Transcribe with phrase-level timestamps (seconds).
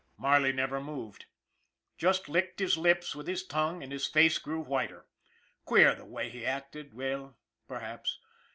[0.17, 1.27] Marley never moved,
[1.95, 5.05] just licked his lips with his tongue and his face grew whiter.
[5.63, 6.95] Queer, the way he acted?
[6.95, 8.17] Well, perhaps.